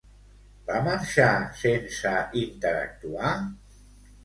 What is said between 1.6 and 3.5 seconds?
sense interactuar?